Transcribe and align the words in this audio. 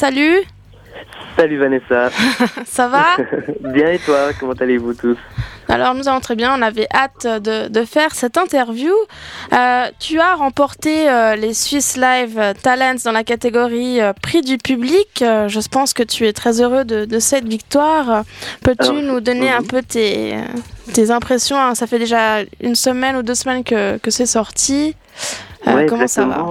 salut 0.00 0.40
Salut 1.36 1.58
Vanessa. 1.58 2.08
Ça 2.64 2.88
va? 2.88 3.04
Bien 3.60 3.90
et 3.90 3.98
toi 3.98 4.30
Comment 4.38 4.54
allez-vous 4.54 4.94
tous? 4.94 5.18
Alors 5.68 5.94
nous 5.94 6.08
allons 6.08 6.20
très 6.20 6.36
bien, 6.36 6.58
on 6.58 6.62
avait 6.62 6.88
hâte 6.92 7.26
de, 7.26 7.84
faire 7.84 8.14
cette 8.14 8.38
interview. 8.38 8.92
Euh, 9.52 9.90
tu 9.98 10.18
as 10.18 10.36
remporté 10.36 11.08
euh, 11.08 11.36
les 11.36 11.52
Swiss 11.52 11.98
Live 11.98 12.54
Talents 12.62 13.02
dans 13.04 13.12
la 13.12 13.24
catégorie 13.24 14.00
euh, 14.00 14.14
prix 14.14 14.40
du 14.40 14.56
public. 14.56 15.08
je 15.18 15.68
pense 15.68 15.92
que 15.92 16.02
tu 16.02 16.26
es 16.26 16.32
très 16.32 16.62
heureux 16.62 16.84
de, 16.86 17.18
cette 17.18 17.46
victoire. 17.46 18.24
Peux-tu 18.62 19.02
nous 19.02 19.20
donner 19.20 19.50
un 19.50 19.62
peu 19.62 19.82
tes, 19.82 20.34
tes 20.94 21.10
impressions 21.10 21.58
hein? 21.58 21.74
Ça 21.74 21.86
fait 21.86 21.98
déjà 21.98 22.38
une 22.62 22.74
semaine 22.74 23.16
ou 23.16 23.22
deux 23.22 23.36
semaines 23.36 23.64
que, 23.64 23.98
que 23.98 24.10
c'est 24.10 24.26
sorti. 24.26 24.96
comment 25.88 26.08
ça 26.08 26.24
va? 26.24 26.42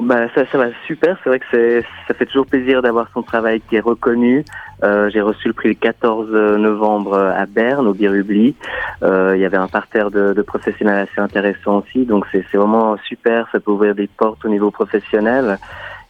Bah, 0.00 0.28
ça, 0.34 0.44
ça 0.50 0.58
va 0.58 0.66
super. 0.86 1.16
C'est 1.22 1.30
vrai 1.30 1.38
que 1.38 1.46
c'est, 1.50 1.84
ça 2.08 2.14
fait 2.14 2.26
toujours 2.26 2.46
plaisir 2.46 2.82
d'avoir 2.82 3.08
son 3.12 3.22
travail 3.22 3.60
qui 3.60 3.76
est 3.76 3.80
reconnu. 3.80 4.44
Euh, 4.82 5.08
j'ai 5.10 5.20
reçu 5.20 5.48
le 5.48 5.54
prix 5.54 5.68
le 5.68 5.74
14 5.74 6.30
novembre 6.58 7.16
à 7.16 7.46
Berne, 7.46 7.86
au 7.86 7.94
Birubli. 7.94 8.54
Euh, 9.02 9.34
il 9.36 9.40
y 9.40 9.44
avait 9.44 9.56
un 9.56 9.68
parterre 9.68 10.10
de, 10.10 10.32
de, 10.32 10.42
professionnels 10.42 11.08
assez 11.08 11.20
intéressant 11.20 11.78
aussi. 11.78 12.04
Donc 12.04 12.26
c'est, 12.32 12.44
c'est 12.50 12.58
vraiment 12.58 12.96
super. 13.08 13.48
Ça 13.52 13.60
peut 13.60 13.70
ouvrir 13.70 13.94
des 13.94 14.08
portes 14.08 14.44
au 14.44 14.48
niveau 14.48 14.70
professionnel. 14.70 15.58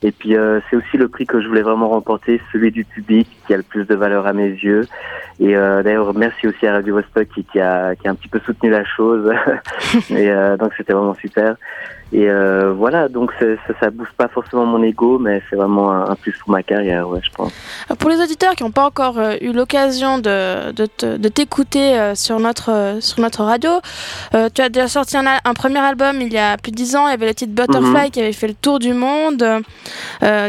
Et 0.04 0.12
puis 0.12 0.36
euh, 0.36 0.60
c'est 0.68 0.76
aussi 0.76 0.98
le 0.98 1.08
prix 1.08 1.24
que 1.24 1.40
je 1.40 1.48
voulais 1.48 1.62
vraiment 1.62 1.88
remporter, 1.88 2.38
celui 2.52 2.70
du 2.70 2.84
public 2.84 3.26
qui 3.46 3.54
a 3.54 3.56
le 3.56 3.62
plus 3.62 3.86
de 3.86 3.94
valeur 3.94 4.26
à 4.26 4.34
mes 4.34 4.50
yeux. 4.50 4.86
Et 5.40 5.56
euh, 5.56 5.82
d'ailleurs 5.82 6.12
merci 6.12 6.46
aussi 6.46 6.66
à 6.66 6.74
Radio 6.74 6.96
Vostok 6.96 7.26
qui, 7.34 7.42
qui, 7.44 7.58
a, 7.58 7.96
qui 7.96 8.06
a 8.06 8.10
un 8.10 8.14
petit 8.14 8.28
peu 8.28 8.38
soutenu 8.40 8.68
la 8.68 8.84
chose. 8.84 9.32
et 10.10 10.30
euh, 10.30 10.58
donc 10.58 10.72
c'était 10.76 10.92
vraiment 10.92 11.14
super. 11.14 11.56
Et 12.14 12.30
euh, 12.30 12.72
voilà, 12.72 13.08
donc 13.08 13.32
ça, 13.40 13.46
ça 13.80 13.90
booste 13.90 14.12
pas 14.12 14.28
forcément 14.28 14.64
mon 14.64 14.80
ego, 14.84 15.18
mais 15.18 15.42
c'est 15.50 15.56
vraiment 15.56 15.90
un, 15.90 16.14
plus 16.14 16.32
pour 16.38 16.52
ma 16.52 16.62
carrière, 16.62 17.08
ouais, 17.08 17.18
je 17.20 17.30
pense. 17.30 17.52
Pour 17.98 18.08
les 18.08 18.20
auditeurs 18.20 18.54
qui 18.54 18.62
n'ont 18.62 18.70
pas 18.70 18.86
encore 18.86 19.18
euh, 19.18 19.34
eu 19.40 19.52
l'occasion 19.52 20.18
de, 20.18 20.70
de, 20.70 21.28
t'écouter 21.28 21.98
euh, 21.98 22.14
sur, 22.14 22.38
notre, 22.38 22.98
sur 23.00 23.18
notre 23.18 23.42
radio, 23.42 23.80
tu 24.30 24.62
as 24.62 24.68
déjà 24.68 24.86
sorti 24.86 25.16
un, 25.16 25.24
un, 25.44 25.54
premier 25.54 25.80
album 25.80 26.20
il 26.20 26.32
y 26.32 26.38
a 26.38 26.56
plus 26.56 26.70
de 26.70 26.76
dix 26.76 26.94
ans, 26.94 27.08
il 27.08 27.10
y 27.10 27.14
avait 27.14 27.26
le 27.26 27.34
titre 27.34 27.52
Butterfly 27.52 28.04
mhm. 28.04 28.10
qui 28.12 28.20
avait 28.20 28.32
fait 28.32 28.46
le 28.46 28.54
tour 28.54 28.78
du 28.78 28.94
monde. 28.94 29.44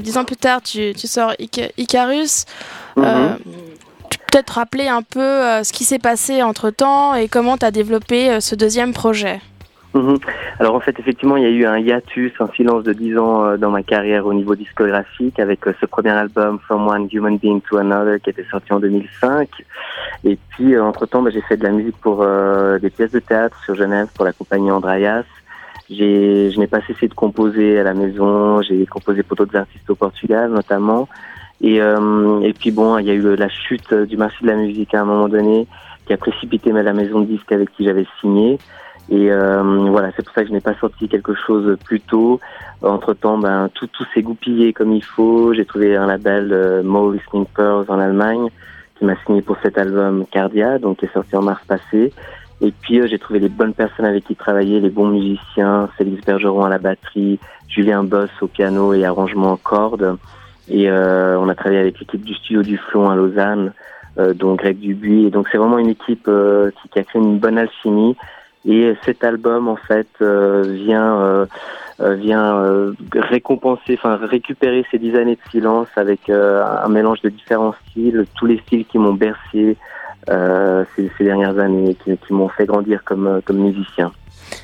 dix 0.04 0.18
ans 0.20 0.24
plus 0.24 0.36
tard, 0.36 0.62
tu, 0.62 0.94
tu 0.94 1.08
sors 1.08 1.34
Icarus. 1.40 2.46
Mhm. 2.96 3.38
Tu 4.12 4.20
peux 4.20 4.26
peut-être 4.32 4.52
rappeler 4.52 4.88
un 4.88 5.02
peu 5.02 5.64
ce 5.64 5.74
qui 5.74 5.84
s'est 5.84 5.98
passé 5.98 6.44
entre 6.44 6.70
temps 6.70 7.16
et 7.16 7.28
comment 7.28 7.58
tu 7.58 7.66
as 7.66 7.72
développé 7.72 8.40
ce 8.40 8.54
deuxième 8.54 8.94
projet? 8.94 9.42
Mhm. 9.96 10.18
Alors 10.60 10.76
en 10.76 10.82
fait, 10.82 11.00
effectivement, 11.00 11.38
il 11.38 11.44
y 11.44 11.46
a 11.46 11.50
eu 11.50 11.66
un 11.66 11.80
hiatus, 11.80 12.34
un 12.42 12.50
silence 12.50 12.84
de 12.84 12.92
10 12.92 13.18
ans 13.18 13.46
euh, 13.46 13.58
dans 13.58 13.72
ma 13.72 13.82
carrière 13.82 14.26
au 14.26 14.34
niveau 14.34 14.54
discographique 14.54 15.40
avec 15.40 15.66
euh, 15.66 15.74
ce 15.80 15.86
premier 15.86 16.10
album 16.10 16.60
From 16.60 16.86
One 16.86 17.08
Human 17.14 17.38
Being 17.38 17.62
to 17.62 17.78
Another 17.78 18.20
qui 18.20 18.30
était 18.30 18.44
sorti 18.52 18.74
en 18.74 18.82
2005. 18.82 19.48
Et 20.26 20.38
puis, 20.50 20.76
euh, 20.76 20.84
entre-temps, 20.84 21.22
bah, 21.22 21.30
j'ai 21.34 21.40
fait 21.40 21.56
de 21.56 21.64
la 21.64 21.72
musique 21.72 21.96
pour 22.02 22.26
des 22.26 22.90
pièces 22.90 23.12
de 23.12 23.20
théâtre 23.20 23.58
sur 23.64 23.76
Genève 23.76 24.10
pour 24.14 24.26
la 24.26 24.34
compagnie 24.34 24.70
Andreas. 24.70 25.24
J'ai, 25.90 26.52
je 26.52 26.60
n'ai 26.60 26.68
pas 26.68 26.82
cessé 26.82 27.08
de 27.08 27.14
composer 27.14 27.80
à 27.80 27.84
la 27.84 27.94
maison. 27.94 28.62
J'ai 28.64 28.86
composé 28.86 29.24
pour 29.24 29.38
d'autres 29.38 29.56
artistes 29.56 29.90
au 29.90 29.96
Portugal, 29.96 30.52
notamment. 30.52 31.08
Et, 31.62 31.78
et 31.78 32.54
puis 32.54 32.72
bon, 32.72 32.98
il 32.98 33.06
y 33.06 33.12
a 33.12 33.14
eu 33.14 33.36
la 33.36 33.48
chute 33.48 33.94
du 33.94 34.18
marché 34.18 34.38
de 34.42 34.48
la 34.48 34.58
musique 34.58 34.94
à 34.94 35.02
un 35.02 35.06
moment 35.06 35.30
donné 35.30 35.68
qui 36.06 36.14
a 36.14 36.18
précipité 36.18 36.72
la 36.72 36.94
maison 36.94 37.22
de 37.22 37.26
disques 37.26 37.52
avec 37.52 37.72
qui 37.72 37.86
j'avais 37.86 38.06
signé. 38.20 38.58
Et 39.10 39.32
euh, 39.32 39.62
voilà, 39.90 40.12
c'est 40.16 40.24
pour 40.24 40.34
ça 40.34 40.42
que 40.42 40.48
je 40.48 40.54
n'ai 40.54 40.62
pas 40.62 40.76
sorti 40.76 41.08
quelque 41.08 41.36
chose 41.36 41.78
plus 41.84 42.02
tôt. 42.02 42.40
Entre 42.82 43.14
temps, 43.14 43.38
ben 43.38 43.70
tout 43.74 43.88
tout 43.88 44.06
s'est 44.14 44.22
goupillé 44.22 44.74
comme 44.74 44.94
il 44.94 45.04
faut. 45.04 45.54
J'ai 45.54 45.66
trouvé 45.66 45.96
un 45.96 46.08
label 46.08 46.52
euh, 46.52 46.84
Mo 46.84 47.12
Listening 47.12 47.46
Pearls 47.56 47.86
en 47.88 48.00
Allemagne 48.00 48.50
qui 48.98 49.06
m'a 49.06 49.16
signé 49.26 49.42
pour 49.42 49.58
cet 49.62 49.78
album 49.78 50.26
Cardia, 50.32 50.80
donc 50.80 50.98
qui 50.98 51.06
est 51.06 51.14
sorti 51.14 51.36
en 51.36 51.42
mars 51.42 51.62
passé. 51.68 52.14
Et 52.62 52.72
puis 52.72 53.00
euh, 53.00 53.08
j'ai 53.08 53.20
trouvé 53.20 53.40
les 53.40 53.50
bonnes 53.50 53.74
personnes 53.74 54.06
avec 54.06 54.26
qui 54.26 54.36
travailler, 54.36 54.80
les 54.80 54.90
bons 54.90 55.08
musiciens, 55.08 55.90
Félix 55.98 56.26
Bergeron 56.26 56.64
à 56.64 56.70
la 56.70 56.78
batterie, 56.78 57.40
Julien 57.68 58.04
Boss 58.04 58.30
au 58.42 58.48
piano 58.48 58.94
et 58.94 59.06
arrangement 59.06 59.52
en 59.52 59.58
cordes. 59.58 60.18
Et 60.70 60.90
euh, 60.90 61.38
on 61.40 61.50
a 61.50 61.56
travaillé 61.56 61.82
avec 61.82 62.00
l'équipe 62.00 62.24
du 62.24 62.34
studio 62.34 62.64
du 62.64 62.78
Flon 62.78 63.10
à 63.10 63.16
Lausanne, 63.16 63.74
euh, 64.18 64.34
donc 64.34 64.60
Greg 64.60 64.80
Dubuis. 64.80 65.26
Et 65.26 65.30
donc 65.30 65.48
c'est 65.52 65.58
vraiment 65.58 65.78
une 65.78 65.90
équipe 65.90 66.30
qui, 66.82 66.90
qui, 66.90 67.00
a 67.00 67.04
créé 67.04 67.22
une 67.22 67.40
bonne 67.40 67.58
alchimie. 67.58 68.16
Et 68.66 68.96
cet 69.06 69.24
album, 69.24 69.68
en 69.68 69.76
fait, 69.76 70.08
euh, 70.22 70.64
vient 70.66 71.20
euh, 71.22 71.46
euh, 72.02 72.16
vient 72.16 72.94
récompenser, 73.14 73.94
enfin 73.94 74.18
récupérer 74.18 74.86
ces 74.92 74.98
dix 74.98 75.16
années 75.16 75.36
de 75.36 75.50
silence 75.52 75.88
avec 75.96 76.30
un 76.30 76.90
mélange 76.90 77.22
de 77.22 77.30
différents 77.30 77.74
styles, 77.90 78.26
tous 78.36 78.48
les 78.48 78.58
styles 78.60 78.86
qui 78.86 78.98
m'ont 78.98 79.14
bercé 79.14 79.78
ces, 80.28 81.12
ces, 81.18 81.24
dernières 81.24 81.58
années, 81.60 81.96
qui, 81.96 82.18
qui 82.18 82.34
m'ont 82.34 82.50
fait 82.50 82.66
grandir 82.66 83.04
comme 83.06 83.40
comme 83.46 83.60
musicien. 83.60 84.12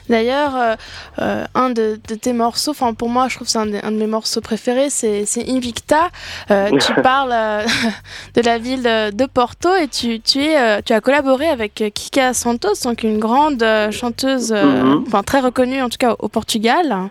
D'ailleurs, 0.09 0.55
euh, 0.55 0.75
euh, 1.21 1.45
un 1.55 1.69
de, 1.69 1.95
tes 1.95 2.33
morceaux, 2.33 2.71
enfin 2.71 2.93
pour 2.93 3.09
moi, 3.09 3.27
je 3.29 3.35
trouve 3.35 3.47
que 3.47 3.51
c'est 3.51 3.59
un, 3.59 3.65
de 3.65 3.97
mes 3.97 4.07
morceaux 4.07 4.41
préférés, 4.41 4.89
c'est 4.89 5.25
Invicta. 5.47 6.09
Euh, 6.49 6.69
tu 6.77 6.93
parles 7.01 7.65
de 8.35 8.41
la 8.41 8.57
ville 8.57 8.83
de 8.83 9.25
Porto 9.25 9.73
et 9.75 9.87
tu, 9.87 10.19
tu, 10.19 10.41
es, 10.41 10.81
tu 10.83 10.93
as 10.93 11.01
collaboré 11.01 11.47
avec 11.47 11.83
Kika 11.93 12.33
Santos, 12.33 12.83
donc 12.83 13.03
une 13.03 13.19
grande 13.19 13.65
chanteuse, 13.91 14.51
mhm. 14.51 15.05
très 15.25 15.39
reconnue 15.39 15.81
en 15.81 15.89
tout 15.89 15.97
cas 15.97 16.15
au 16.19 16.27
Portugal. 16.27 17.09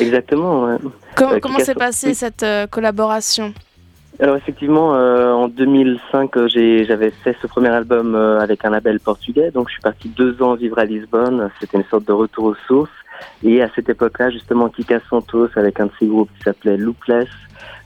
Exactement. 0.00 0.78
comment 1.14 1.58
s'est 1.58 1.74
passée 1.74 2.14
cette 2.14 2.44
collaboration? 2.70 3.54
Alors 4.20 4.36
effectivement, 4.36 4.94
euh, 4.94 5.32
en 5.32 5.48
2005, 5.48 6.36
euh, 6.36 6.48
j'avais 6.48 7.10
fait 7.10 7.36
ce 7.42 7.48
premier 7.48 7.70
album 7.70 8.14
euh, 8.14 8.38
avec 8.38 8.64
un 8.64 8.70
label 8.70 9.00
portugais, 9.00 9.50
donc 9.50 9.68
je 9.68 9.72
suis 9.72 9.82
parti 9.82 10.08
deux 10.08 10.40
ans 10.40 10.54
vivre 10.54 10.78
à 10.78 10.84
Lisbonne. 10.84 11.50
C'était 11.60 11.78
une 11.78 11.84
sorte 11.84 12.04
de 12.04 12.12
retour 12.12 12.44
aux 12.44 12.54
sources. 12.68 12.90
Et 13.42 13.60
à 13.60 13.68
cette 13.74 13.88
époque-là, 13.88 14.30
justement, 14.30 14.68
Kika 14.68 15.00
Santos, 15.10 15.48
avec 15.56 15.80
un 15.80 15.86
de 15.86 15.90
ses 15.98 16.06
groupes 16.06 16.30
qui 16.36 16.44
s'appelait 16.44 16.76
Loopless, 16.76 17.28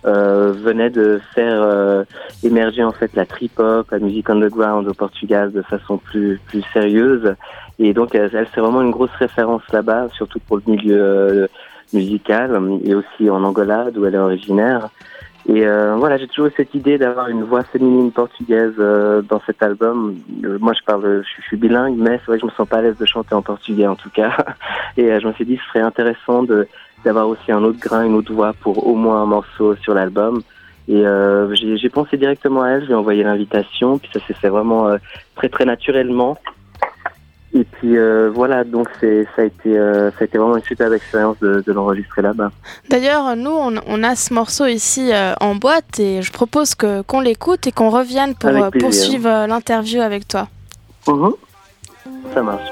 euh, 0.04 0.52
venait 0.52 0.90
de 0.90 1.18
faire 1.34 2.04
émerger 2.42 2.84
en 2.84 2.92
fait 2.92 3.14
la 3.14 3.24
trip-hop, 3.24 3.90
la 3.90 3.98
musique 3.98 4.28
underground 4.28 4.86
au 4.86 4.94
Portugal 4.94 5.50
de 5.50 5.62
façon 5.62 5.96
plus 5.96 6.40
plus 6.46 6.62
sérieuse. 6.74 7.34
Et 7.78 7.94
donc, 7.94 8.14
elle, 8.14 8.30
elle 8.34 8.48
c'est 8.54 8.60
vraiment 8.60 8.82
une 8.82 8.90
grosse 8.90 9.14
référence 9.18 9.62
là-bas, 9.72 10.08
surtout 10.12 10.40
pour 10.40 10.58
le 10.58 10.62
milieu 10.66 11.48
musical 11.94 12.60
et 12.84 12.94
aussi 12.94 13.30
en 13.30 13.42
Angola, 13.44 13.90
d'où 13.90 14.04
elle 14.04 14.14
est 14.14 14.18
originaire. 14.18 14.90
Et 15.48 15.66
euh, 15.66 15.96
voilà, 15.96 16.18
j'ai 16.18 16.28
toujours 16.28 16.50
cette 16.54 16.74
idée 16.74 16.98
d'avoir 16.98 17.28
une 17.28 17.42
voix 17.42 17.64
féminine 17.64 18.12
portugaise 18.12 18.74
euh, 18.78 19.22
dans 19.22 19.40
cet 19.46 19.62
album. 19.62 20.14
Euh, 20.44 20.58
moi, 20.60 20.74
je 20.74 20.84
parle, 20.84 21.24
je, 21.24 21.42
suis 21.42 21.56
bilingue, 21.56 21.96
mais 21.96 22.18
c'est 22.18 22.26
vrai 22.26 22.36
que 22.36 22.42
je 22.42 22.46
me 22.46 22.50
sens 22.50 22.68
pas 22.68 22.76
à 22.78 22.82
l'aise 22.82 22.98
de 22.98 23.06
chanter 23.06 23.34
en 23.34 23.40
portugais 23.40 23.86
en 23.86 23.96
tout 23.96 24.10
cas. 24.10 24.36
Et 24.98 25.18
je 25.18 25.26
me 25.26 25.32
suis 25.32 25.46
dit, 25.46 25.56
ce 25.56 25.68
serait 25.70 25.80
intéressant 25.80 26.42
de 26.42 26.68
d'avoir 27.04 27.28
aussi 27.28 27.52
un 27.52 27.62
autre 27.62 27.78
grain, 27.78 28.04
une 28.04 28.14
autre 28.14 28.32
voix 28.32 28.52
pour 28.52 28.86
au 28.86 28.94
moins 28.94 29.22
un 29.22 29.26
morceau 29.26 29.76
sur 29.76 29.94
l'album. 29.94 30.42
Et 30.88 31.04
j'ai 31.52 31.88
pensé 31.90 32.16
directement 32.16 32.62
à 32.62 32.70
elle, 32.70 32.80
je 32.80 32.86
lui 32.86 32.92
ai 32.92 32.96
envoyé 32.96 33.22
l'invitation, 33.22 33.98
puis 33.98 34.10
ça 34.12 34.20
s'est 34.26 34.34
fait 34.34 34.48
vraiment 34.48 34.96
très 35.36 35.48
très 35.48 35.64
naturellement. 35.64 36.38
Et 37.58 37.64
puis 37.64 37.96
euh, 37.96 38.30
voilà, 38.32 38.62
donc 38.62 38.86
c'est 39.00 39.26
ça 39.34 39.42
a 39.42 39.44
été 39.44 39.76
euh, 39.76 40.12
ça 40.12 40.18
a 40.20 40.24
été 40.24 40.38
vraiment 40.38 40.56
une 40.56 40.62
super 40.62 40.92
expérience 40.92 41.36
de, 41.40 41.60
de 41.66 41.72
l'enregistrer 41.72 42.22
là-bas. 42.22 42.52
D'ailleurs, 42.88 43.34
nous 43.34 43.50
on, 43.50 43.74
on, 43.84 44.02
a 44.04 44.14
ce 44.14 44.32
morceau 44.32 44.66
ici 44.66 45.10
euh, 45.12 45.34
en 45.40 45.56
boîte 45.56 45.98
et 45.98 46.22
je 46.22 46.30
propose 46.30 46.76
que 46.76 47.02
qu'on 47.02 47.20
l'écoute 47.20 47.66
et 47.66 47.72
qu'on 47.72 47.90
revienne 47.90 48.36
pour 48.36 48.52
poursuivre 48.78 49.46
l'interview 49.48 50.00
avec 50.00 50.28
toi. 50.28 50.46
Mhm. 51.08 51.32
Ça 52.32 52.42
marche. 52.42 52.70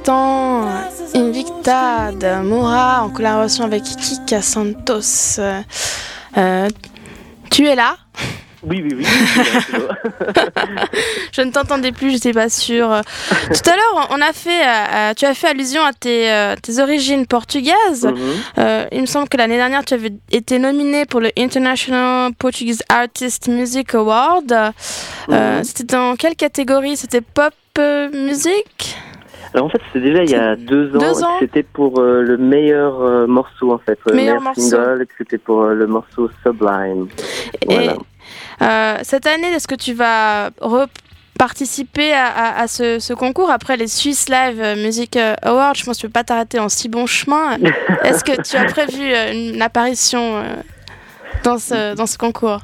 L'instant, 0.00 0.66
Invicta 1.14 2.12
de 2.12 2.42
Moura 2.42 3.02
en 3.02 3.10
collaboration 3.10 3.64
avec 3.64 3.82
Kika 3.82 4.40
Santos. 4.40 5.40
Euh, 6.36 6.68
tu 7.50 7.66
es 7.66 7.74
là? 7.74 7.96
Oui, 8.62 8.82
oui, 8.84 8.94
oui. 8.98 9.06
Je 11.32 11.40
ne 11.40 11.50
t'entendais 11.50 11.92
plus, 11.92 12.10
je 12.10 12.14
n'étais 12.14 12.32
pas 12.32 12.50
sûre. 12.50 13.00
Tout 13.46 13.70
à 13.70 13.74
l'heure, 13.74 14.08
on 14.10 14.20
a 14.20 14.32
fait, 14.34 14.62
euh, 14.66 15.14
tu 15.16 15.24
as 15.24 15.32
fait 15.32 15.48
allusion 15.48 15.82
à 15.82 15.94
tes, 15.94 16.30
euh, 16.30 16.54
tes 16.62 16.78
origines 16.78 17.26
portugaises. 17.26 18.04
Mhm. 18.04 18.18
Euh, 18.58 18.84
il 18.92 19.00
me 19.00 19.06
semble 19.06 19.28
que 19.30 19.38
l'année 19.38 19.56
dernière, 19.56 19.82
tu 19.84 19.94
avais 19.94 20.12
été 20.30 20.58
nominé 20.58 21.06
pour 21.06 21.20
le 21.20 21.30
International 21.38 22.32
Portuguese 22.34 22.82
Artist 22.90 23.48
Music 23.48 23.94
Award. 23.94 24.52
Euh, 24.52 24.70
Mhm. 25.58 25.64
C'était 25.64 25.96
dans 25.96 26.16
quelle 26.16 26.36
catégorie? 26.36 26.96
C'était 26.98 27.22
pop 27.22 27.54
euh, 27.78 28.10
music 28.12 28.94
Alors 29.54 29.66
en 29.66 29.68
fait, 29.70 29.80
c'était 29.92 30.06
déjà 30.06 30.22
il 30.24 30.30
y 30.30 30.34
a 30.34 30.54
deux 30.56 30.94
ans. 30.96 31.24
Ans 31.24 31.36
C'était 31.40 31.62
pour 31.64 31.98
euh, 32.00 32.22
le 32.22 32.36
meilleur 32.36 33.00
euh, 33.00 33.26
morceau 33.26 33.72
en 33.72 33.78
fait, 33.78 33.98
le 34.06 34.14
Meilleur 34.14 34.34
meilleur, 34.40 34.42
morceau. 34.42 34.60
single. 34.60 35.06
C'était 35.18 35.38
pour 35.38 35.62
euh, 35.62 35.74
le 35.74 35.86
morceau 35.86 36.30
Sublime. 36.44 37.08
Voilà. 37.66 37.94
Et 39.00 39.04
cette 39.04 39.26
année, 39.26 39.48
est-ce 39.48 39.66
que 39.66 39.74
tu 39.74 39.92
vas 39.94 40.50
participer 41.38 42.12
à, 42.12 42.26
à- 42.26 42.60
à 42.62 42.68
ce, 42.68 42.98
ce 42.98 43.12
concours 43.14 43.50
après 43.50 43.76
les 43.76 43.86
Swiss 43.88 44.28
Live 44.28 44.62
Music 44.76 45.18
Awards? 45.42 45.74
Je 45.74 45.84
pense 45.84 45.96
que 45.96 46.02
tu 46.02 46.06
peux 46.06 46.12
pas 46.12 46.24
t'arrêter 46.24 46.58
en 46.58 46.68
si 46.68 46.88
bon 46.88 47.06
chemin. 47.06 47.56
Est-ce 48.04 48.22
que 48.22 48.40
tu 48.42 48.56
as 48.56 48.66
prévu 48.66 49.12
une 49.32 49.60
apparition 49.62 50.42
dans 51.42 51.58
ce, 51.58 51.94
dans 51.94 52.06
ce 52.06 52.18
concours? 52.18 52.60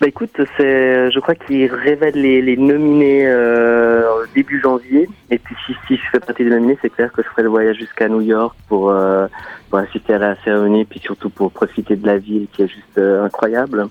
Bah 0.00 0.06
écoute, 0.06 0.30
c'est, 0.56 1.10
je 1.10 1.18
crois 1.20 1.34
qu'il 1.34 1.72
révèle 1.72 2.14
les, 2.14 2.42
les 2.42 2.56
nominés 2.56 3.26
euh, 3.26 4.24
début 4.34 4.60
janvier. 4.60 5.08
Et 5.30 5.38
puis 5.38 5.54
si, 5.66 5.74
si 5.86 5.96
je 5.96 6.02
fais 6.10 6.20
partie 6.20 6.44
des 6.44 6.50
nominés, 6.50 6.78
c'est 6.82 6.90
clair 6.90 7.10
que 7.12 7.22
je 7.22 7.28
ferai 7.28 7.42
le 7.42 7.48
voyage 7.48 7.76
jusqu'à 7.76 8.08
New 8.08 8.20
York 8.20 8.54
pour, 8.68 8.90
euh, 8.90 9.26
pour 9.68 9.78
assister 9.78 10.14
à 10.14 10.18
la 10.18 10.36
cérémonie, 10.42 10.84
puis 10.84 11.00
surtout 11.00 11.30
pour 11.30 11.50
profiter 11.52 11.96
de 11.96 12.06
la 12.06 12.18
ville 12.18 12.46
qui 12.52 12.62
est 12.62 12.68
juste 12.68 12.98
euh, 12.98 13.24
incroyable. 13.24 13.88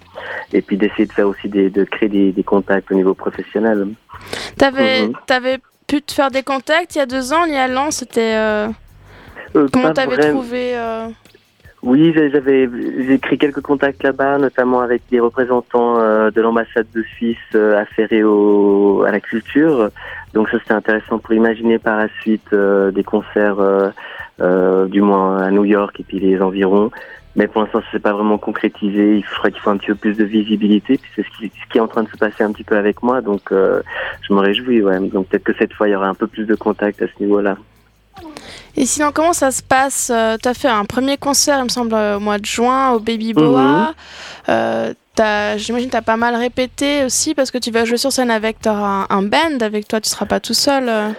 Et 0.54 0.62
puis 0.62 0.78
d'essayer 0.78 1.06
de 1.06 1.14
faire 1.14 1.28
aussi 1.28 1.48
des, 1.48 1.70
de 1.70 1.84
créer 1.84 2.10
des, 2.10 2.32
des 2.32 2.44
contacts 2.44 2.92
au 2.92 2.96
niveau 2.96 3.14
professionnel. 3.14 3.88
T'avais 4.58 5.08
Mhm. 5.08 5.14
avais 5.30 5.58
pu 5.88 6.02
te 6.02 6.12
faire 6.12 6.30
des 6.32 6.44
contacts 6.44 6.96
il 6.96 7.00
y 7.00 7.02
a 7.02 7.06
deux 7.06 7.34
ans 7.34 7.44
en 7.44 7.46
y 7.46 7.56
allant 7.58 7.92
C'était 7.92 8.36
euh, 8.36 8.68
Euh, 9.56 9.68
comment 9.74 9.92
t'avais 9.94 10.30
trouvé 10.30 10.76
euh, 10.78 11.08
Oui, 11.82 12.14
j'avais 12.14 12.70
créé 13.22 13.38
quelques 13.38 13.62
contacts 13.62 14.04
là-bas, 14.04 14.38
notamment 14.38 14.82
avec 14.82 15.02
des 15.10 15.22
représentants 15.22 16.00
euh, 16.00 16.30
de 16.30 16.42
l'ambassade 16.42 16.88
de 16.94 17.04
Suisse 17.04 17.38
euh, 17.56 17.80
affairés 17.80 18.24
au, 18.24 19.04
à 19.08 19.12
la 19.12 19.22
culture. 19.22 19.90
Donc 20.34 20.50
ça 20.50 20.60
c'était 20.60 20.74
intéressant 20.74 21.20
pour 21.20 21.34
imaginer 21.34 21.80
par 21.80 21.98
la 21.98 22.10
suite 22.22 22.52
euh, 22.52 22.92
des 22.92 23.04
concerts, 23.04 23.94
du 24.88 25.02
moins 25.02 25.38
à 25.38 25.52
New 25.52 25.66
York 25.66 26.00
et 26.00 26.04
puis 26.04 26.20
les 26.20 26.42
environs. 26.42 26.92
Mais 27.36 27.48
pour 27.48 27.62
l'instant, 27.62 27.82
ça 27.82 27.92
s'est 27.92 28.00
pas 28.00 28.14
vraiment 28.14 28.38
concrétisé. 28.38 29.18
Il 29.18 29.24
faudrait 29.24 29.52
qu'il 29.52 29.62
faut 29.62 29.70
un 29.70 29.78
petit 29.78 29.88
peu 29.88 29.96
plus 29.96 30.18
de 30.18 30.26
visibilité. 30.26 30.98
Puis 30.98 31.12
c'est 31.16 31.24
ce 31.24 31.30
qui, 31.38 31.48
ce 31.48 31.72
qui 31.72 31.78
est 31.78 31.82
en 31.82 31.88
train 31.88 32.04
de 32.04 32.10
se 32.10 32.18
passer 32.18 32.44
un 32.44 32.52
petit 32.52 32.64
peu 32.64 32.76
avec 32.76 33.04
moi. 33.04 33.22
Donc 33.22 33.52
euh, 33.52 33.82
je 34.28 34.34
me 34.34 34.40
réjouis. 34.40 34.82
Ouais. 34.82 35.00
Donc 35.00 35.28
peut-être 35.28 35.44
que 35.44 35.54
cette 35.58 35.74
fois, 35.74 35.88
il 35.88 35.92
y 35.92 35.96
aura 35.96 36.08
un 36.08 36.16
peu 36.16 36.28
plus 36.28 36.46
de 36.46 36.56
contacts 36.56 37.02
à 37.02 37.08
ce 37.08 37.24
niveau-là. 37.24 37.56
Et 38.76 38.86
sinon, 38.86 39.12
comment 39.14 39.34
ça 39.34 39.52
se 39.52 39.62
passe 39.62 40.12
Tu 40.42 40.48
as 40.48 40.54
fait 40.54 40.68
un 40.70 40.86
premier 40.86 41.18
concert, 41.18 41.58
il 41.60 41.66
me 41.66 41.70
semble, 41.70 41.94
euh, 41.94 42.18
au 42.18 42.20
mois 42.20 42.38
de 42.38 42.46
juin 42.46 42.92
au 42.92 43.00
Baby 43.00 43.34
Boa. 43.34 43.94
Mhm. 44.48 44.96
Euh, 45.20 45.58
j'imagine 45.58 45.88
que 45.88 45.92
tu 45.92 45.98
as 45.98 46.02
pas 46.02 46.18
mal 46.18 46.36
répété 46.36 47.04
aussi 47.04 47.36
parce 47.36 47.52
que 47.52 47.58
tu 47.58 47.72
vas 47.72 47.86
jouer 47.86 47.98
sur 47.98 48.12
scène 48.12 48.32
avec 48.32 48.66
un, 48.68 49.06
un 49.10 49.22
band 49.22 49.60
avec 49.62 49.88
toi, 49.88 50.00
tu 50.00 50.10
seras 50.10 50.26
pas 50.26 50.40
tout 50.40 50.54
seul. 50.54 50.86
Euh, 50.88 51.10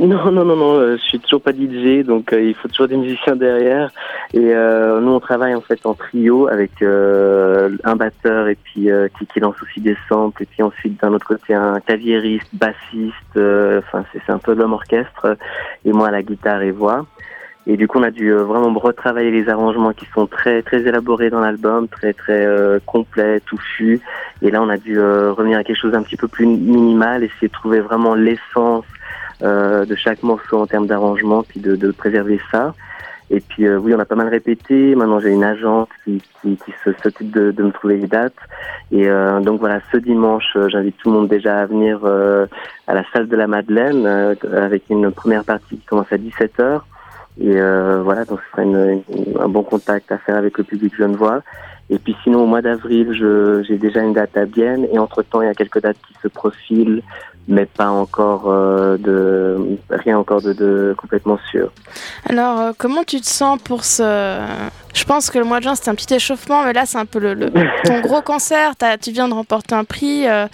non, 0.00 0.30
non, 0.30 0.44
non, 0.44 0.56
non, 0.56 0.96
je 0.96 1.02
suis 1.02 1.20
toujours 1.20 1.42
pas 1.42 1.52
DJ, 1.52 2.04
donc 2.04 2.30
il 2.32 2.54
faut 2.54 2.68
toujours 2.68 2.88
des 2.88 2.96
musiciens 2.96 3.36
derrière. 3.36 3.90
Et 4.32 4.40
nous, 4.40 5.12
on 5.12 5.20
travaille 5.20 5.54
en 5.54 5.60
fait 5.60 5.84
en 5.84 5.94
trio 5.94 6.48
avec 6.48 6.82
un 6.82 7.96
batteur 7.96 8.48
et 8.48 8.56
puis 8.56 8.88
qui, 9.18 9.26
qui, 9.26 9.40
lance 9.40 9.56
aussi 9.62 9.80
des 9.80 9.96
samples, 10.08 10.44
et 10.44 10.46
puis 10.46 10.62
ensuite 10.62 11.00
d'un 11.00 11.12
autre 11.12 11.26
côté 11.26 11.54
un 11.54 11.80
claviériste, 11.80 12.48
bassiste, 12.52 13.36
enfin 13.36 14.04
c'est 14.12 14.32
un 14.32 14.38
peu 14.38 14.54
l'homme 14.54 14.72
orchestre, 14.72 15.36
et 15.84 15.92
moi 15.92 16.10
la 16.10 16.22
guitare 16.22 16.62
et 16.62 16.70
voix. 16.70 17.06
Et 17.66 17.76
du 17.76 17.86
coup, 17.86 17.98
on 17.98 18.02
a 18.02 18.10
dû 18.10 18.32
euh, 18.32 18.42
vraiment 18.42 18.72
retravailler 18.78 19.30
les 19.30 19.48
arrangements 19.48 19.92
qui 19.92 20.06
sont 20.14 20.26
très 20.26 20.62
très 20.62 20.80
élaborés 20.80 21.30
dans 21.30 21.40
l'album, 21.40 21.88
très 21.88 22.14
très 22.14 22.46
euh, 22.46 22.78
complets, 22.86 23.40
touffus. 23.40 24.00
Et 24.42 24.50
là, 24.50 24.62
on 24.62 24.68
a 24.68 24.78
dû 24.78 24.98
euh, 24.98 25.32
revenir 25.32 25.58
à 25.58 25.64
quelque 25.64 25.78
chose 25.78 25.92
d'un 25.92 26.02
petit 26.02 26.16
peu 26.16 26.28
plus 26.28 26.46
minimal, 26.46 27.22
essayer 27.22 27.48
de 27.48 27.52
trouver 27.52 27.80
vraiment 27.80 28.14
l'essence 28.14 28.86
euh, 29.42 29.84
de 29.84 29.94
chaque 29.94 30.22
morceau 30.22 30.58
en 30.58 30.66
termes 30.66 30.86
d'arrangement, 30.86 31.42
puis 31.42 31.60
de, 31.60 31.76
de, 31.76 31.90
préserver 31.90 32.40
ça. 32.50 32.74
Et 33.32 33.40
puis 33.40 33.68
oui, 33.68 33.94
on 33.94 34.00
a 34.00 34.04
pas 34.04 34.16
mal 34.16 34.28
répété. 34.28 34.96
Maintenant, 34.96 35.20
j'ai 35.20 35.30
une 35.30 35.44
agente 35.44 35.90
qui, 36.04 36.20
qui, 36.42 36.56
qui 36.56 36.72
s'occupe 36.82 37.30
de, 37.30 37.52
de, 37.52 37.62
me 37.62 37.70
trouver 37.70 37.98
les 37.98 38.08
dates. 38.08 38.34
Et 38.90 39.06
donc 39.42 39.60
voilà, 39.60 39.78
ce 39.92 39.98
dimanche, 39.98 40.56
j'invite 40.66 40.96
tout 40.96 41.12
le 41.12 41.16
monde 41.16 41.28
déjà 41.28 41.58
à 41.58 41.66
venir 41.66 42.04
à 42.04 42.92
la 42.92 43.04
salle 43.12 43.28
de 43.28 43.36
la 43.36 43.46
Madeleine 43.46 44.04
avec 44.52 44.82
une 44.90 45.12
première 45.12 45.44
partie 45.44 45.76
qui 45.76 45.86
commence 45.86 46.12
à 46.12 46.16
17h. 46.16 46.80
Et 47.40 47.56
euh, 47.56 48.02
voilà, 48.02 48.24
donc 48.26 48.40
ce 48.40 48.50
serait 48.52 49.02
un 49.40 49.48
bon 49.48 49.62
contact 49.62 50.12
à 50.12 50.18
faire 50.18 50.36
avec 50.36 50.58
le 50.58 50.64
public 50.64 50.94
genevois. 50.94 51.42
Et 51.90 51.98
puis 51.98 52.16
sinon, 52.22 52.44
au 52.44 52.46
mois 52.46 52.62
d'avril, 52.62 53.12
j'ai 53.66 53.76
déjà 53.76 54.00
une 54.00 54.12
date 54.12 54.36
à 54.36 54.46
Bienne. 54.46 54.86
Et 54.92 54.98
entre-temps, 54.98 55.42
il 55.42 55.46
y 55.46 55.50
a 55.50 55.54
quelques 55.54 55.82
dates 55.82 55.96
qui 56.06 56.14
se 56.22 56.28
profilent, 56.28 57.02
mais 57.48 57.66
pas 57.66 57.88
encore 57.90 58.44
euh, 58.46 58.96
de... 58.96 59.76
rien 59.90 60.16
encore 60.16 60.40
de, 60.40 60.52
de 60.52 60.94
complètement 60.96 61.38
sûr. 61.50 61.72
Alors, 62.28 62.60
euh, 62.60 62.72
comment 62.78 63.02
tu 63.02 63.20
te 63.20 63.26
sens 63.26 63.60
pour 63.60 63.84
ce 63.84 64.38
je 64.94 65.04
pense 65.04 65.30
que 65.30 65.38
le 65.38 65.44
mois 65.44 65.58
de 65.58 65.64
juin, 65.64 65.74
c'était 65.74 65.90
un 65.90 65.94
petit 65.94 66.12
échauffement, 66.14 66.64
mais 66.64 66.72
là, 66.72 66.84
c'est 66.84 66.98
un 66.98 67.06
peu 67.06 67.18
le, 67.18 67.50
ton 67.84 68.00
gros 68.00 68.22
concert. 68.22 68.72
tu 69.00 69.12
viens 69.12 69.28
de 69.28 69.34
remporter 69.34 69.74
un 69.74 69.84
prix. 69.84 70.22
Il 70.22 70.26
euh, 70.26 70.46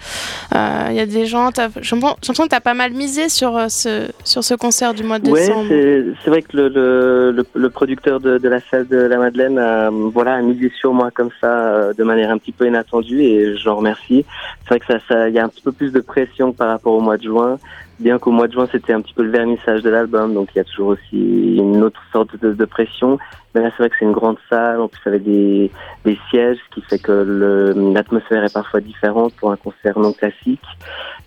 euh, 0.55 0.89
y 0.91 0.99
a 0.99 1.05
des 1.05 1.25
gens. 1.25 1.49
J'ai 1.81 1.95
l'impression 1.95 2.43
que 2.43 2.49
tu 2.49 2.55
as 2.55 2.61
pas 2.61 2.73
mal 2.73 2.93
misé 2.93 3.29
sur 3.29 3.69
ce, 3.69 4.07
sur 4.23 4.43
ce 4.43 4.53
concert 4.53 4.93
du 4.93 5.03
mois 5.03 5.19
de 5.19 5.25
décembre. 5.31 5.67
Oui, 5.71 6.15
c'est 6.23 6.29
vrai 6.29 6.41
que 6.41 6.55
le, 6.55 6.69
le, 6.69 7.45
le 7.53 7.69
producteur 7.69 8.19
de, 8.19 8.37
de, 8.37 8.49
la 8.49 8.59
salle 8.69 8.87
de 8.87 8.97
la 8.97 9.17
Madeleine 9.17 9.57
a, 9.57 9.89
voilà, 9.89 10.35
a 10.35 10.41
misé 10.41 10.71
sur 10.79 10.93
moi 10.93 11.09
comme 11.11 11.26
ça, 11.39 11.93
de 11.93 12.03
manière 12.03 12.31
un 12.31 12.37
petit 12.37 12.51
peu 12.51 12.67
inattendue, 12.67 13.21
et 13.21 13.57
j'en 13.57 13.75
remercie. 13.75 14.25
C'est 14.63 14.69
vrai 14.69 14.79
que 14.79 14.85
ça, 14.85 14.99
ça, 15.07 15.29
y 15.29 15.39
a 15.39 15.43
un 15.43 15.49
petit 15.49 15.61
peu 15.61 15.71
plus 15.71 15.91
de 15.91 15.99
pression 15.99 16.53
par 16.53 16.69
rapport 16.69 16.93
au 16.93 17.01
mois 17.01 17.17
de 17.17 17.23
juin 17.23 17.59
bien 17.99 18.19
qu'au 18.19 18.31
mois 18.31 18.47
de 18.47 18.53
juin 18.53 18.67
c'était 18.71 18.93
un 18.93 19.01
petit 19.01 19.13
peu 19.13 19.23
le 19.23 19.31
vernissage 19.31 19.81
de 19.81 19.89
l'album, 19.89 20.33
donc 20.33 20.49
il 20.53 20.57
y 20.57 20.61
a 20.61 20.63
toujours 20.63 20.89
aussi 20.89 21.55
une 21.55 21.83
autre 21.83 22.01
sorte 22.11 22.39
de, 22.39 22.53
de 22.53 22.65
pression. 22.65 23.17
Mais 23.55 23.61
là 23.61 23.71
c'est 23.71 23.83
vrai 23.83 23.89
que 23.89 23.95
c'est 23.97 24.05
une 24.05 24.11
grande 24.11 24.37
salle, 24.49 24.79
en 24.79 24.87
plus 24.87 25.01
avec 25.05 25.23
des, 25.23 25.71
des 26.05 26.17
sièges, 26.29 26.57
ce 26.69 26.75
qui 26.75 26.81
fait 26.81 26.99
que 26.99 27.73
l'atmosphère 27.93 28.43
est 28.43 28.53
parfois 28.53 28.81
différente 28.81 29.33
pour 29.33 29.51
un 29.51 29.55
concert 29.55 29.97
non 29.97 30.13
classique. 30.13 30.63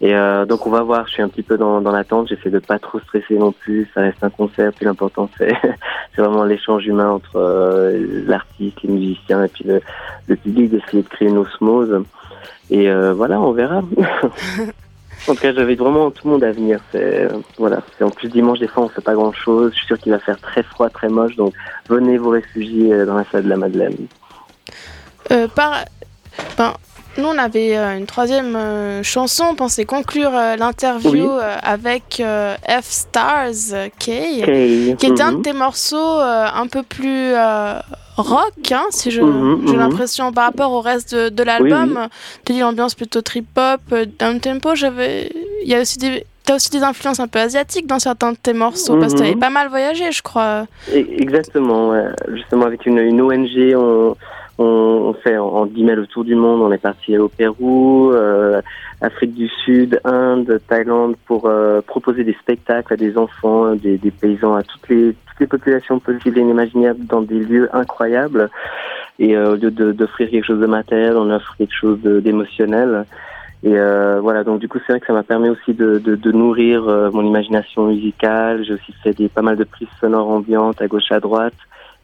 Et 0.00 0.14
euh, 0.14 0.46
donc 0.46 0.66
on 0.66 0.70
va 0.70 0.82
voir, 0.82 1.06
je 1.06 1.14
suis 1.14 1.22
un 1.22 1.28
petit 1.28 1.42
peu 1.42 1.58
dans, 1.58 1.80
dans 1.80 1.92
l'attente, 1.92 2.28
j'essaie 2.28 2.50
de 2.50 2.60
pas 2.60 2.78
trop 2.78 3.00
stresser 3.00 3.36
non 3.36 3.52
plus, 3.52 3.88
ça 3.94 4.02
reste 4.02 4.22
un 4.22 4.30
concert, 4.30 4.72
puis 4.72 4.86
l'important 4.86 5.28
c'est 5.36 5.52
vraiment 6.16 6.44
l'échange 6.44 6.86
humain 6.86 7.10
entre 7.10 7.36
euh, 7.36 8.22
l'artiste, 8.26 8.82
les 8.82 8.90
musiciens 8.90 9.44
et 9.44 9.48
puis 9.48 9.64
le, 9.64 9.80
le 10.28 10.36
public, 10.36 10.70
d'essayer 10.70 11.02
de 11.02 11.08
créer 11.08 11.28
une 11.28 11.38
osmose. 11.38 12.04
Et 12.70 12.88
euh, 12.88 13.12
voilà, 13.12 13.40
on 13.40 13.52
verra. 13.52 13.82
En 15.28 15.34
tout 15.34 15.40
cas, 15.40 15.52
j'invite 15.52 15.78
vraiment 15.78 16.10
tout 16.10 16.26
le 16.26 16.32
monde 16.32 16.44
à 16.44 16.52
venir. 16.52 16.80
C'est 16.92 17.28
voilà, 17.58 17.82
c'est 17.96 18.04
en 18.04 18.10
plus 18.10 18.28
dimanche 18.28 18.58
des 18.58 18.68
fois 18.68 18.84
on 18.84 18.88
fait 18.88 19.00
pas 19.00 19.14
grand 19.14 19.32
chose. 19.32 19.72
Je 19.72 19.78
suis 19.78 19.86
sûr 19.86 19.98
qu'il 19.98 20.12
va 20.12 20.18
faire 20.18 20.38
très 20.40 20.62
froid, 20.62 20.88
très 20.88 21.08
moche, 21.08 21.36
donc 21.36 21.52
venez 21.88 22.16
vous 22.18 22.30
réfugier 22.30 22.92
euh, 22.92 23.06
dans 23.06 23.14
la 23.14 23.24
salle 23.30 23.44
de 23.44 23.48
la 23.48 23.56
Madeleine. 23.56 23.96
Euh, 25.30 25.46
par, 25.48 25.84
ben, 26.56 26.74
nous 27.18 27.28
on 27.28 27.38
avait 27.38 27.76
euh, 27.76 27.96
une 27.96 28.06
troisième 28.06 28.56
euh, 28.56 29.02
chanson. 29.02 29.44
On 29.50 29.54
pensait 29.54 29.84
conclure 29.84 30.30
l'interview 30.30 31.30
avec 31.62 32.22
F 32.22 32.84
Stars 32.84 33.90
K, 33.98 34.04
qui 34.04 35.06
est 35.06 35.20
un 35.20 35.32
de 35.32 35.36
mhm. 35.36 35.42
tes 35.42 35.52
morceaux 35.52 36.18
un 36.20 36.66
peu 36.66 36.82
plus 36.82 37.34
rock, 38.20 38.72
hein, 38.72 38.84
si 38.90 39.10
je, 39.10 39.20
mhm, 39.20 39.62
j'ai 39.66 39.72
mhm. 39.72 39.78
l'impression, 39.78 40.32
par 40.32 40.44
rapport 40.44 40.72
au 40.72 40.80
reste 40.80 41.14
de, 41.14 41.42
l'album. 41.42 42.08
Tu 42.44 42.52
dis 42.52 42.60
l'ambiance 42.60 42.94
plutôt 42.94 43.22
trip-hop, 43.22 43.80
euh, 43.92 44.06
down 44.18 44.40
tempo. 44.40 44.74
J'avais, 44.74 45.30
il 45.62 45.68
y 45.68 45.74
a 45.74 45.80
aussi 45.80 45.98
des, 45.98 46.24
T'as 46.42 46.56
aussi 46.56 46.70
des 46.70 46.82
influences 46.82 47.20
un 47.20 47.28
peu 47.28 47.38
asiatiques 47.38 47.86
dans 47.86 47.98
certains 47.98 48.32
de 48.32 48.36
tes 48.36 48.54
morceaux, 48.54 48.98
parce 48.98 49.12
que 49.12 49.18
tu 49.18 49.24
avais 49.24 49.34
mhm. 49.34 49.40
pas 49.40 49.50
mal 49.50 49.68
voyagé, 49.68 50.10
je 50.10 50.22
crois. 50.22 50.66
E, 50.92 50.96
exactement, 50.96 51.92
justement 52.28 52.64
avec 52.64 52.86
une, 52.86 52.98
une 52.98 53.20
ONG, 53.20 53.74
on, 53.76 54.16
on, 54.64 55.14
fait 55.14 55.38
en 55.38 55.66
10 55.66 55.84
mai 55.84 55.94
le 55.94 56.06
tour 56.06 56.24
du 56.24 56.34
monde. 56.34 56.60
On 56.60 56.72
est 56.72 56.78
parti 56.78 57.16
au 57.18 57.28
Pérou, 57.28 58.10
euh, 58.12 58.60
Afrique 59.00 59.34
du 59.34 59.48
Sud, 59.48 60.00
Inde, 60.04 60.60
Thaïlande 60.68 61.16
pour 61.26 61.46
euh, 61.46 61.80
proposer 61.80 62.24
des 62.24 62.34
spectacles 62.34 62.92
à 62.92 62.96
des 62.96 63.16
enfants, 63.16 63.74
des, 63.74 63.98
des 63.98 64.10
paysans, 64.10 64.54
à 64.54 64.62
toutes 64.62 64.88
les 64.88 65.14
les 65.40 65.46
populations 65.46 65.98
possibles 65.98 66.38
et 66.38 66.42
inimaginables 66.42 67.06
dans 67.06 67.22
des 67.22 67.40
lieux 67.40 67.68
incroyables. 67.74 68.50
Et 69.18 69.36
euh, 69.36 69.52
au 69.52 69.56
lieu 69.56 69.70
d'offrir 69.70 70.30
quelque 70.30 70.46
chose 70.46 70.60
de 70.60 70.66
matériel, 70.66 71.16
on 71.16 71.30
offre 71.30 71.54
quelque 71.56 71.74
chose 71.74 72.00
d'émotionnel. 72.02 73.04
Et 73.62 73.76
euh, 73.76 74.20
voilà, 74.20 74.44
donc 74.44 74.60
du 74.60 74.68
coup, 74.68 74.78
c'est 74.78 74.92
vrai 74.92 75.00
que 75.00 75.06
ça 75.06 75.12
m'a 75.12 75.22
permis 75.22 75.50
aussi 75.50 75.74
de, 75.74 75.98
de, 75.98 76.14
de 76.14 76.32
nourrir 76.32 76.88
euh, 76.88 77.10
mon 77.10 77.22
imagination 77.26 77.86
musicale. 77.86 78.64
J'ai 78.64 78.74
aussi 78.74 78.92
fait 79.02 79.12
des, 79.12 79.28
pas 79.28 79.42
mal 79.42 79.56
de 79.56 79.64
prises 79.64 79.88
sonores 80.00 80.30
ambiantes 80.30 80.80
à 80.80 80.86
gauche 80.86 81.10
à 81.10 81.20
droite. 81.20 81.54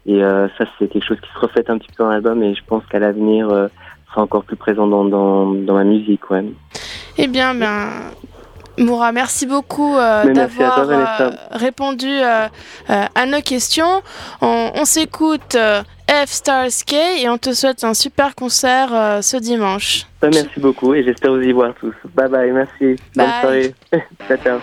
Et 0.07 0.23
euh, 0.23 0.49
ça, 0.57 0.65
c'est 0.79 0.89
quelque 0.89 1.05
chose 1.05 1.21
qui 1.21 1.29
se 1.33 1.39
reflète 1.39 1.69
un 1.69 1.79
petit 1.79 1.89
peu 1.97 2.05
dans 2.05 2.11
l'album. 2.11 2.43
Et 2.43 2.55
je 2.55 2.63
pense 2.67 2.85
qu'à 2.87 2.99
l'avenir, 2.99 3.51
euh, 3.51 3.69
sera 4.09 4.23
encore 4.23 4.45
plus 4.45 4.57
présent 4.57 4.87
dans, 4.87 5.05
dans, 5.05 5.53
dans 5.53 5.75
ma 5.75 5.85
musique. 5.85 6.31
Ouais. 6.31 6.45
Eh 7.19 7.27
bien, 7.27 7.55
ben, 7.55 7.89
Moura, 8.79 9.13
merci 9.13 9.47
beaucoup 9.47 9.97
euh, 9.97 10.33
d'avoir 10.33 10.89
euh, 10.91 11.31
répondu 11.51 12.09
euh, 12.09 12.47
à 12.89 13.27
nos 13.27 13.41
questions. 13.41 14.03
On, 14.41 14.85
s'écoute 14.85 15.57
F 16.09 16.27
Stars 16.27 16.85
K 16.87 16.95
et 17.23 17.29
on 17.29 17.39
te 17.39 17.53
souhaite 17.53 17.85
un 17.85 17.95
super 17.95 18.35
concert 18.35 19.23
ce 19.23 19.37
dimanche. 19.37 20.07
Merci 20.23 20.61
beaucoup 20.61 20.95
et 20.95 21.03
j'espère 21.03 21.33
vous 21.33 21.43
y 21.43 21.53
voir 21.53 21.75
tous. 21.81 21.95
Bye 22.15 22.29
bye, 22.29 22.53
merci. 22.53 22.97
Bonne 23.15 23.31
soirée. 23.41 23.75
ciao, 24.29 24.37
ciao. 24.39 24.59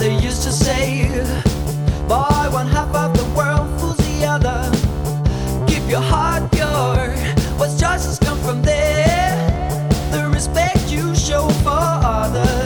What 0.00 0.08
father 0.08 0.24
used 0.26 0.42
to 0.42 0.52
say 0.52 1.08
Boy, 2.08 2.48
one 2.52 2.66
half 2.68 2.94
of 2.94 3.16
the 3.16 3.24
world 3.36 3.68
fools 3.78 3.96
the 3.98 4.24
other. 4.26 4.70
Keep 5.66 5.88
your 5.90 6.00
heart 6.00 6.50
pure. 6.52 7.14
What's 7.58 7.78
choices 7.78 8.18
come 8.18 8.38
from 8.38 8.62
there. 8.62 9.36
The 10.10 10.28
respect 10.30 10.90
you 10.90 11.14
show 11.14 11.48
for 11.62 11.70
others 11.70 12.59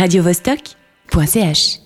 radiovostok.ch 0.00 1.78